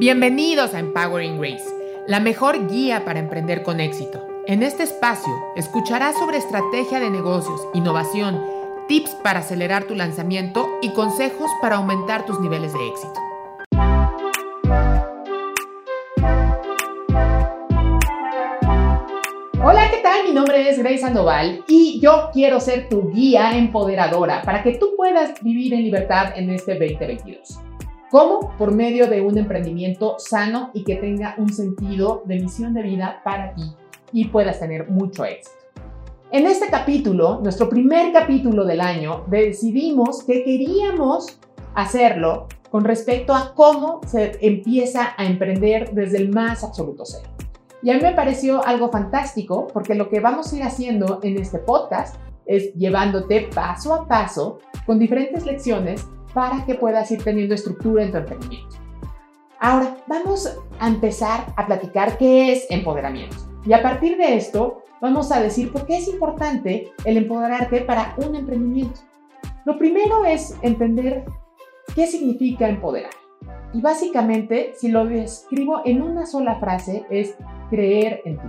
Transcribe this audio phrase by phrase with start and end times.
[0.00, 1.68] Bienvenidos a Empowering Grace,
[2.06, 4.26] la mejor guía para emprender con éxito.
[4.46, 8.42] En este espacio escucharás sobre estrategia de negocios, innovación,
[8.88, 13.20] tips para acelerar tu lanzamiento y consejos para aumentar tus niveles de éxito.
[19.62, 20.24] Hola, ¿qué tal?
[20.26, 24.94] Mi nombre es Grace Sandoval y yo quiero ser tu guía empoderadora para que tú
[24.96, 27.69] puedas vivir en libertad en este 2022.
[28.10, 28.56] ¿Cómo?
[28.58, 33.20] Por medio de un emprendimiento sano y que tenga un sentido de misión de vida
[33.22, 33.62] para ti
[34.12, 35.56] y puedas tener mucho éxito.
[36.32, 41.38] En este capítulo, nuestro primer capítulo del año, decidimos que queríamos
[41.76, 47.28] hacerlo con respecto a cómo se empieza a emprender desde el más absoluto cero.
[47.80, 51.38] Y a mí me pareció algo fantástico porque lo que vamos a ir haciendo en
[51.38, 56.04] este podcast es llevándote paso a paso con diferentes lecciones
[56.34, 58.76] para que puedas ir teniendo estructura en tu emprendimiento.
[59.58, 63.36] Ahora, vamos a empezar a platicar qué es empoderamiento.
[63.66, 68.14] Y a partir de esto, vamos a decir por qué es importante el empoderarte para
[68.16, 69.00] un emprendimiento.
[69.66, 71.24] Lo primero es entender
[71.94, 73.12] qué significa empoderar.
[73.72, 77.36] Y básicamente, si lo describo en una sola frase, es
[77.68, 78.48] creer en ti.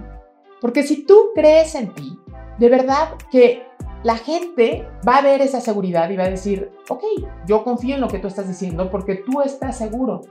[0.62, 2.18] Porque si tú crees en ti,
[2.58, 3.64] de verdad que
[4.04, 7.04] la gente va a ver esa seguridad y va a decir, ok,
[7.46, 10.22] yo confío en lo que tú estás diciendo porque tú estás seguro.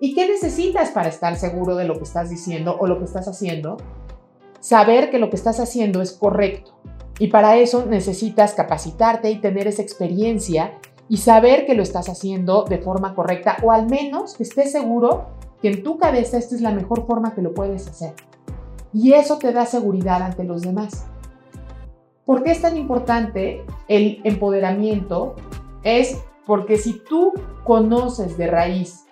[0.00, 3.28] ¿Y qué necesitas para estar seguro de lo que estás diciendo o lo que estás
[3.28, 3.76] haciendo?
[4.60, 6.78] Saber que lo que estás haciendo es correcto.
[7.18, 12.64] Y para eso necesitas capacitarte y tener esa experiencia y saber que lo estás haciendo
[12.64, 15.26] de forma correcta o al menos que estés seguro
[15.60, 18.14] que en tu cabeza esta es la mejor forma que lo puedes hacer.
[18.92, 21.06] Y eso te da seguridad ante los demás.
[22.28, 25.34] ¿Por qué es tan importante el empoderamiento?
[25.82, 27.32] Es porque si tú
[27.64, 29.06] conoces de raíz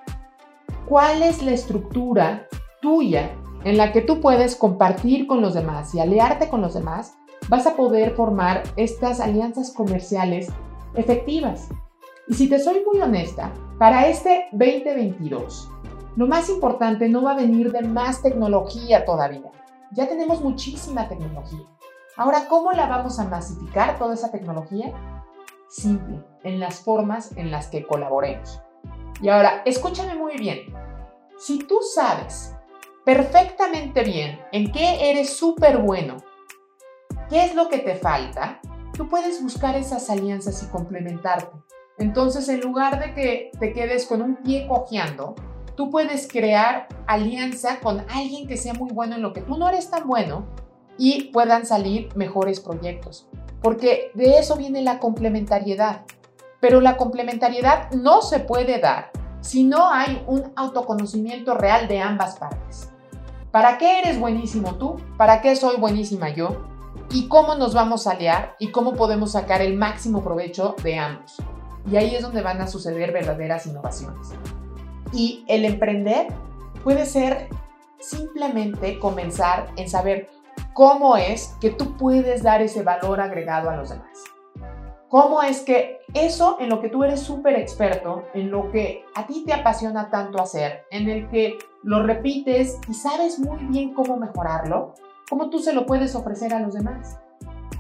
[0.87, 2.47] cuál es la estructura
[2.83, 3.31] tuya
[3.65, 7.15] en la que tú puedes compartir con los demás y aliarte con los demás,
[7.49, 10.49] vas a poder formar estas alianzas comerciales
[10.95, 11.71] efectivas.
[12.29, 15.71] Y si te soy muy honesta, para este 2022,
[16.17, 19.51] lo más importante no va a venir de más tecnología todavía.
[19.93, 21.67] Ya tenemos muchísima tecnología.
[22.19, 24.91] Ahora, ¿cómo la vamos a masificar toda esa tecnología?
[25.69, 28.63] Simple, en las formas en las que colaboremos.
[29.21, 30.75] Y ahora, escúchame muy bien.
[31.39, 32.55] Si tú sabes
[33.05, 36.17] perfectamente bien en qué eres súper bueno,
[37.29, 38.61] qué es lo que te falta,
[38.95, 41.55] tú puedes buscar esas alianzas y complementarte.
[41.99, 45.35] Entonces, en lugar de que te quedes con un pie cojeando,
[45.77, 49.69] tú puedes crear alianza con alguien que sea muy bueno en lo que tú no
[49.69, 50.47] eres tan bueno
[50.99, 53.27] y puedan salir mejores proyectos.
[53.63, 56.03] Porque de eso viene la complementariedad.
[56.61, 62.37] Pero la complementariedad no se puede dar si no hay un autoconocimiento real de ambas
[62.37, 62.91] partes.
[63.51, 64.97] ¿Para qué eres buenísimo tú?
[65.17, 66.67] ¿Para qué soy buenísima yo?
[67.11, 68.57] ¿Y cómo nos vamos a aliar?
[68.59, 71.37] ¿Y cómo podemos sacar el máximo provecho de ambos?
[71.91, 74.31] Y ahí es donde van a suceder verdaderas innovaciones.
[75.13, 76.27] Y el emprender
[76.83, 77.49] puede ser
[78.01, 80.29] simplemente comenzar en saber
[80.77, 84.25] cómo es que tú puedes dar ese valor agregado a los demás.
[85.09, 89.27] ¿Cómo es que eso en lo que tú eres súper experto, en lo que a
[89.27, 94.19] ti te apasiona tanto hacer, en el que lo repites y sabes muy bien cómo
[94.19, 94.93] mejorarlo,
[95.31, 97.19] cómo tú se lo puedes ofrecer a los demás?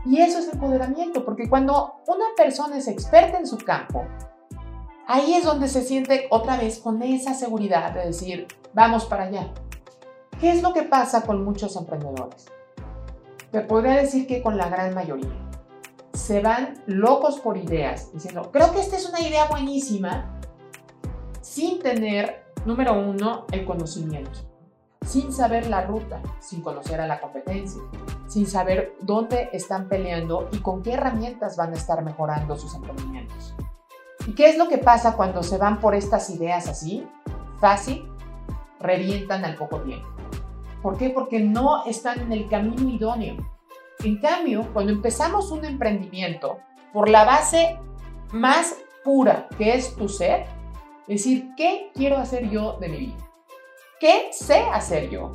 [0.06, 4.06] Y eso es empoderamiento, porque cuando una persona es experta en su campo,
[5.06, 9.52] ahí es donde se siente otra vez con esa seguridad de decir, vamos para allá.
[10.40, 12.46] ¿Qué es lo que pasa con muchos emprendedores?
[13.56, 15.30] Te podría decir que con la gran mayoría.
[16.12, 20.38] Se van locos por ideas, diciendo, creo que esta es una idea buenísima,
[21.40, 24.40] sin tener, número uno, el conocimiento,
[25.06, 27.80] sin saber la ruta, sin conocer a la competencia,
[28.26, 33.54] sin saber dónde están peleando y con qué herramientas van a estar mejorando sus emprendimientos.
[34.26, 37.08] ¿Y qué es lo que pasa cuando se van por estas ideas así?
[37.58, 38.06] Fácil,
[38.80, 40.06] revientan al poco tiempo.
[40.82, 41.10] ¿Por qué?
[41.10, 43.36] Porque no están en el camino idóneo.
[44.04, 46.58] En cambio, cuando empezamos un emprendimiento
[46.92, 47.78] por la base
[48.32, 50.44] más pura que es tu ser,
[51.08, 53.16] es decir, ¿qué quiero hacer yo de mi vida?
[54.00, 55.32] ¿Qué sé hacer yo?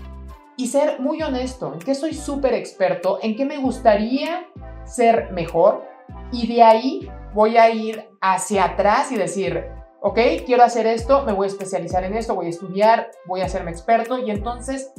[0.58, 4.48] Y ser muy honesto, en qué soy súper experto, en qué me gustaría
[4.86, 5.84] ser mejor.
[6.32, 9.66] Y de ahí voy a ir hacia atrás y decir,
[10.02, 13.46] ok, quiero hacer esto, me voy a especializar en esto, voy a estudiar, voy a
[13.46, 14.92] hacerme experto y entonces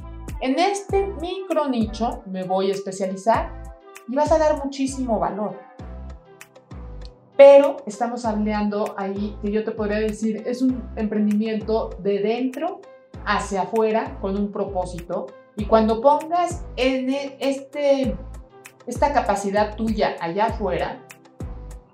[0.42, 3.62] en este micro nicho me voy a especializar
[4.08, 5.56] y vas a dar muchísimo valor.
[7.36, 12.80] Pero estamos hablando ahí que yo te podría decir, es un emprendimiento de dentro
[13.24, 18.16] hacia afuera con un propósito y cuando pongas en e, este,
[18.86, 21.06] esta capacidad tuya allá afuera,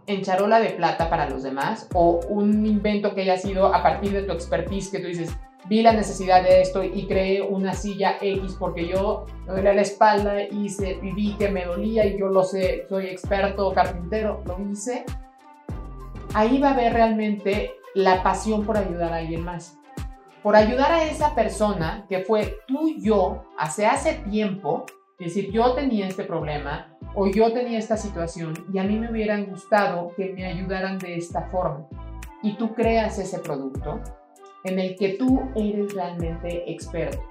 [0.07, 4.13] en charola de plata para los demás o un invento que haya sido a partir
[4.13, 5.37] de tu expertise que tú dices,
[5.69, 9.83] vi la necesidad de esto y creé una silla X porque yo me dolía la
[9.83, 14.59] espalda y, y vi que me dolía y yo lo sé, soy experto carpintero, lo
[14.71, 15.05] hice.
[16.35, 19.79] Ahí va a haber realmente la pasión por ayudar a alguien más.
[20.43, 24.87] Por ayudar a esa persona que fue tú y yo hace hace tiempo,
[25.19, 29.11] es decir, yo tenía este problema o yo tenía esta situación y a mí me
[29.11, 31.87] hubieran gustado que me ayudaran de esta forma.
[32.43, 34.01] Y tú creas ese producto
[34.65, 37.23] en el que tú eres realmente experto.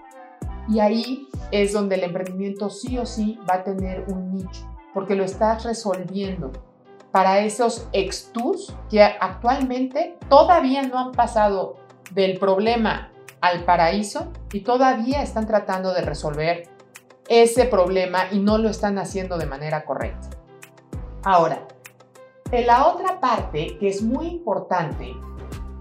[0.69, 5.15] Y ahí es donde el emprendimiento sí o sí va a tener un nicho, porque
[5.15, 6.51] lo estás resolviendo
[7.11, 11.77] para esos extus que actualmente todavía no han pasado
[12.11, 16.69] del problema al paraíso y todavía están tratando de resolver
[17.29, 20.29] ese problema y no lo están haciendo de manera correcta.
[21.23, 21.67] Ahora,
[22.51, 25.13] en la otra parte que es muy importante,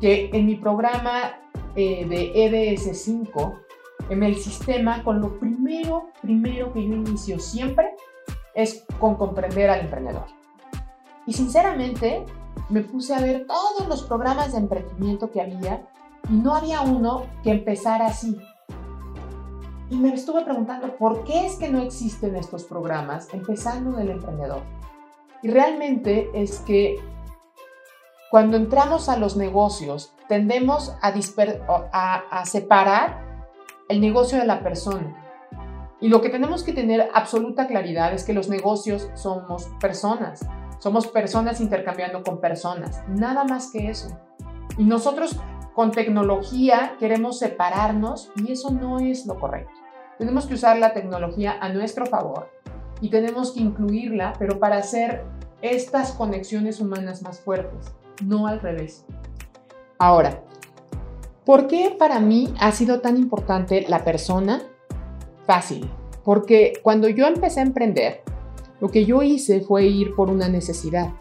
[0.01, 1.41] que en mi programa
[1.75, 3.61] eh, de EDS5,
[4.09, 7.95] en el sistema, con lo primero, primero que yo inicio siempre
[8.55, 10.27] es con comprender al emprendedor.
[11.27, 12.25] Y sinceramente
[12.69, 15.87] me puse a ver todos los programas de emprendimiento que había
[16.31, 18.37] y no había uno que empezara así.
[19.91, 24.63] Y me estuve preguntando, ¿por qué es que no existen estos programas empezando del emprendedor?
[25.43, 26.97] Y realmente es que
[28.31, 31.15] cuando entramos a los negocios, tendemos a,
[31.93, 33.25] a, a separar
[33.89, 35.23] el negocio de la persona.
[36.01, 40.47] Y lo que tenemos que tener absoluta claridad es que los negocios somos personas.
[40.79, 43.03] Somos personas intercambiando con personas.
[43.09, 44.09] Nada más que eso.
[44.77, 45.37] Y nosotros
[45.75, 49.73] con tecnología queremos separarnos y eso no es lo correcto.
[50.19, 52.51] Tenemos que usar la tecnología a nuestro favor
[53.01, 55.25] y tenemos que incluirla, pero para hacer
[55.61, 59.05] estas conexiones humanas más fuertes, no al revés.
[59.99, 60.43] Ahora,
[61.45, 64.63] ¿por qué para mí ha sido tan importante la persona?
[65.47, 65.89] Fácil,
[66.25, 68.23] porque cuando yo empecé a emprender,
[68.81, 71.13] lo que yo hice fue ir por una necesidad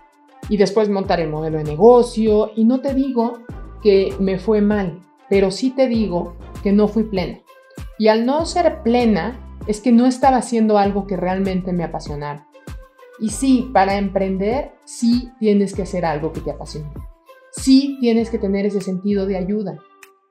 [0.50, 3.39] y después montar el modelo de negocio y no te digo
[3.81, 5.00] que me fue mal,
[5.30, 7.39] pero sí te digo que no fui plena.
[7.97, 12.47] Y al no ser plena, es que no estaba haciendo algo que realmente me apasionara.
[13.19, 16.91] Y sí, para emprender, sí tienes que hacer algo que te apasione.
[17.51, 19.79] Sí tienes que tener ese sentido de ayuda.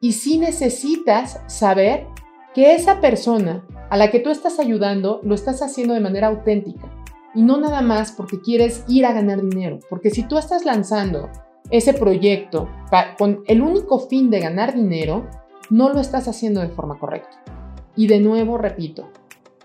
[0.01, 2.07] Y sí necesitas saber
[2.55, 6.91] que esa persona a la que tú estás ayudando lo estás haciendo de manera auténtica.
[7.35, 9.81] Y no nada más porque quieres ir a ganar dinero.
[9.89, 11.31] Porque si tú estás lanzando
[11.71, 12.69] ese proyecto
[13.19, 15.27] con el único fin de ganar dinero,
[15.71, 17.43] no lo estás haciendo de forma correcta.
[17.97, 19.09] Y de nuevo repito,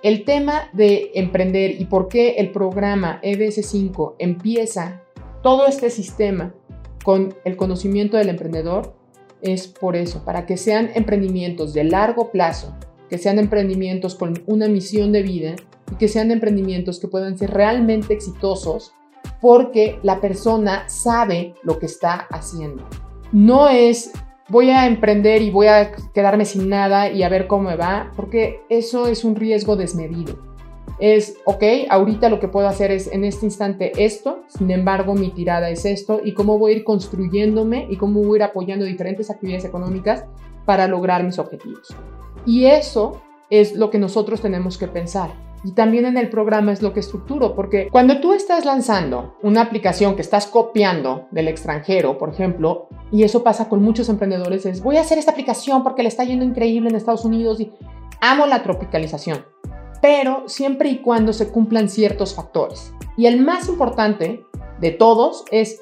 [0.03, 5.01] el tema de emprender y por qué el programa EBS5 empieza
[5.41, 6.53] todo este sistema
[7.03, 8.95] con el conocimiento del emprendedor
[9.41, 12.75] es por eso, para que sean emprendimientos de largo plazo,
[13.09, 15.55] que sean emprendimientos con una misión de vida
[15.91, 18.93] y que sean emprendimientos que puedan ser realmente exitosos
[19.41, 22.87] porque la persona sabe lo que está haciendo.
[23.31, 24.11] No es
[24.49, 28.11] voy a emprender y voy a quedarme sin nada y a ver cómo me va,
[28.15, 30.37] porque eso es un riesgo desmedido.
[30.99, 35.29] Es, ok, ahorita lo que puedo hacer es en este instante esto, sin embargo mi
[35.29, 38.83] tirada es esto y cómo voy a ir construyéndome y cómo voy a ir apoyando
[38.83, 40.25] diferentes actividades económicas
[40.65, 41.95] para lograr mis objetivos.
[42.45, 45.31] Y eso es lo que nosotros tenemos que pensar.
[45.63, 49.61] Y también en el programa es lo que estructuro, porque cuando tú estás lanzando una
[49.61, 54.81] aplicación que estás copiando del extranjero, por ejemplo, y eso pasa con muchos emprendedores, es
[54.81, 57.71] voy a hacer esta aplicación porque le está yendo increíble en Estados Unidos y
[58.21, 59.45] amo la tropicalización,
[60.01, 62.93] pero siempre y cuando se cumplan ciertos factores.
[63.17, 64.45] Y el más importante
[64.79, 65.81] de todos es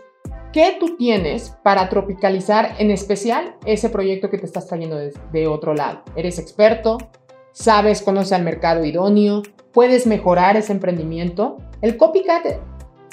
[0.53, 5.45] qué tú tienes para tropicalizar en especial ese proyecto que te estás trayendo de, de
[5.45, 6.01] otro lado.
[6.15, 6.97] ¿Eres experto?
[7.51, 9.43] ¿Sabes, conoces al mercado idóneo?
[9.77, 11.57] Puedes mejorar ese emprendimiento.
[11.83, 12.43] El copycat,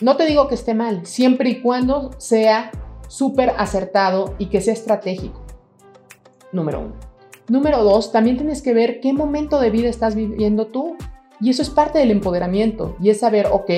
[0.00, 2.70] no te digo que esté mal, siempre y cuando sea
[3.06, 5.44] súper acertado y que sea estratégico.
[6.52, 6.94] Número uno.
[7.50, 10.96] Número dos, también tienes que ver qué momento de vida estás viviendo tú.
[11.38, 12.96] Y eso es parte del empoderamiento.
[12.98, 13.70] Y es saber, ok,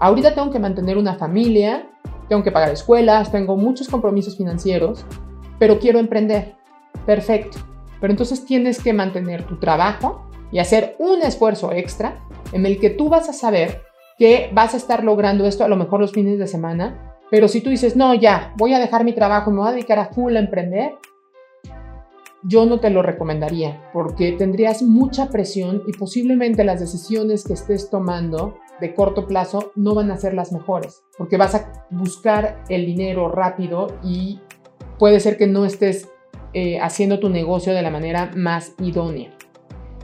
[0.00, 1.88] ahorita tengo que mantener una familia,
[2.28, 5.04] tengo que pagar escuelas, tengo muchos compromisos financieros,
[5.60, 6.56] pero quiero emprender.
[7.06, 7.58] Perfecto.
[8.00, 12.90] Pero entonces tienes que mantener tu trabajo y hacer un esfuerzo extra en el que
[12.90, 13.82] tú vas a saber
[14.18, 17.60] que vas a estar logrando esto a lo mejor los fines de semana, pero si
[17.60, 20.34] tú dices, no, ya, voy a dejar mi trabajo, me voy a dedicar a full
[20.36, 20.94] a emprender,
[22.42, 27.90] yo no te lo recomendaría porque tendrías mucha presión y posiblemente las decisiones que estés
[27.90, 32.86] tomando de corto plazo no van a ser las mejores porque vas a buscar el
[32.86, 34.40] dinero rápido y
[34.98, 36.08] puede ser que no estés
[36.54, 39.37] eh, haciendo tu negocio de la manera más idónea.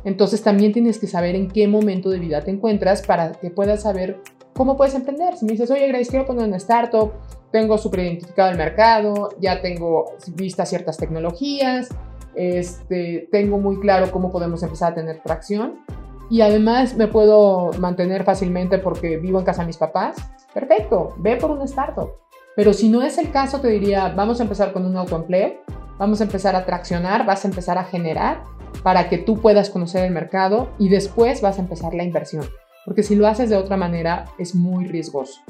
[0.05, 3.83] Entonces también tienes que saber en qué momento de vida te encuentras para que puedas
[3.83, 4.21] saber
[4.55, 5.37] cómo puedes emprender.
[5.37, 7.13] Si me dices, oye, Grace, quiero poner una startup,
[7.51, 11.89] tengo súper identificado el mercado, ya tengo vistas ciertas tecnologías,
[12.35, 15.85] este, tengo muy claro cómo podemos empezar a tener tracción
[16.31, 20.17] y además me puedo mantener fácilmente porque vivo en casa de mis papás,
[20.53, 22.11] perfecto, ve por una startup.
[22.57, 25.55] Pero si no es el caso, te diría, vamos a empezar con un autoempleo,
[25.99, 28.43] vamos a empezar a traccionar, vas a empezar a generar
[28.83, 32.45] para que tú puedas conocer el mercado y después vas a empezar la inversión.
[32.85, 35.41] Porque si lo haces de otra manera es muy riesgoso.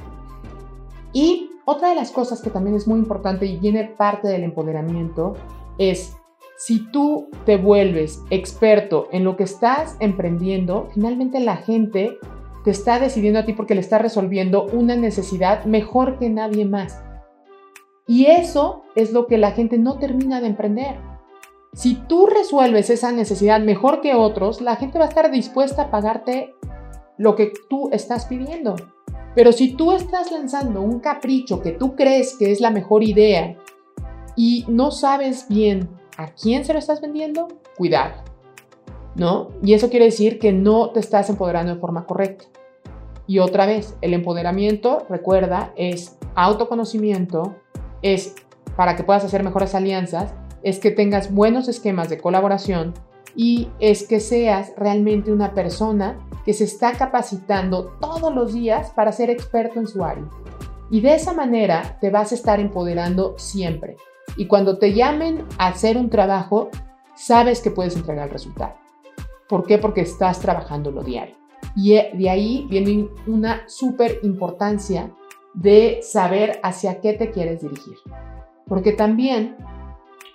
[1.12, 5.34] Y otra de las cosas que también es muy importante y viene parte del empoderamiento
[5.78, 6.16] es
[6.56, 12.18] si tú te vuelves experto en lo que estás emprendiendo, finalmente la gente
[12.64, 17.02] te está decidiendo a ti porque le está resolviendo una necesidad mejor que nadie más.
[18.06, 20.96] Y eso es lo que la gente no termina de emprender.
[21.72, 25.90] Si tú resuelves esa necesidad mejor que otros, la gente va a estar dispuesta a
[25.90, 26.54] pagarte
[27.16, 28.76] lo que tú estás pidiendo.
[29.34, 33.56] Pero si tú estás lanzando un capricho que tú crees que es la mejor idea
[34.36, 38.22] y no sabes bien a quién se lo estás vendiendo, cuidado.
[39.16, 39.48] ¿No?
[39.62, 42.44] Y eso quiere decir que no te estás empoderando de forma correcta.
[43.26, 47.56] Y otra vez, el empoderamiento, recuerda, es autoconocimiento,
[48.04, 48.34] es
[48.76, 52.92] para que puedas hacer mejores alianzas, es que tengas buenos esquemas de colaboración
[53.34, 59.10] y es que seas realmente una persona que se está capacitando todos los días para
[59.10, 60.28] ser experto en su área.
[60.90, 63.96] Y de esa manera te vas a estar empoderando siempre.
[64.36, 66.68] Y cuando te llamen a hacer un trabajo,
[67.16, 68.74] sabes que puedes entregar el resultado.
[69.48, 69.78] ¿Por qué?
[69.78, 71.36] Porque estás trabajando lo diario.
[71.74, 75.10] Y de ahí viene una súper importancia
[75.54, 77.96] de saber hacia qué te quieres dirigir.
[78.66, 79.56] Porque también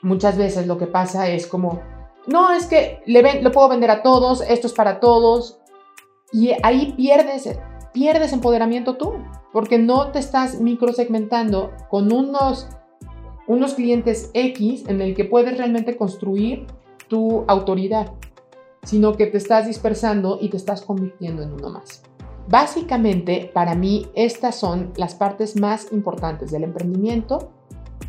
[0.01, 1.81] muchas veces lo que pasa es como,
[2.27, 5.59] no, es que le lo puedo vender a todos, esto es para todos.
[6.31, 7.49] Y ahí pierdes,
[7.91, 9.13] pierdes empoderamiento tú,
[9.51, 12.67] porque no te estás microsegmentando con unos,
[13.47, 16.67] unos clientes X en el que puedes realmente construir
[17.07, 18.13] tu autoridad
[18.83, 22.03] sino que te estás dispersando y te estás convirtiendo en uno más.
[22.49, 27.51] Básicamente, para mí, estas son las partes más importantes del emprendimiento.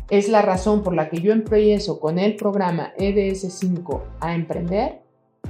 [0.09, 5.03] Es la razón por la que yo empiezo con el programa EDS5 a emprender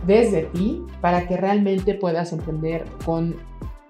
[0.06, 3.38] desde ti para que realmente puedas emprender con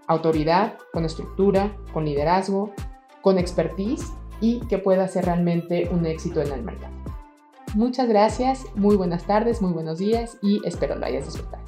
[0.05, 2.71] autoridad, con estructura, con liderazgo,
[3.23, 6.93] con expertise y que pueda ser realmente un éxito en el mercado.
[7.73, 11.63] Muchas gracias, muy buenas tardes, muy buenos días y espero lo hayas disfrutado.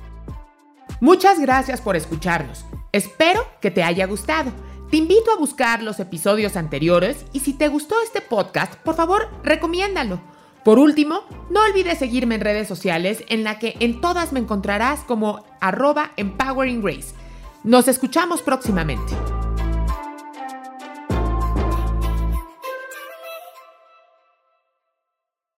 [1.02, 2.66] Muchas gracias por escucharnos.
[2.94, 4.52] Espero que te haya gustado.
[4.92, 9.30] Te invito a buscar los episodios anteriores y si te gustó este podcast, por favor,
[9.44, 10.22] recomiéndalo.
[10.64, 15.00] Por último, no olvides seguirme en redes sociales en la que en todas me encontrarás
[15.02, 17.16] como arroba Empowering Grace.
[17.64, 19.33] Nos escuchamos próximamente.